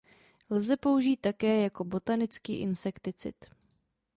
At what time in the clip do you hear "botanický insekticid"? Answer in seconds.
1.83-3.35